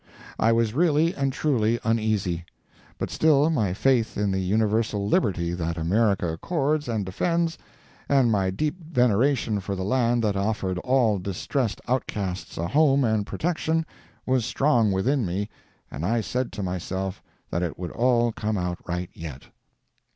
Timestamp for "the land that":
9.75-10.35